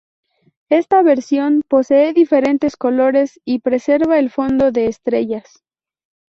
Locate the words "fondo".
4.31-4.71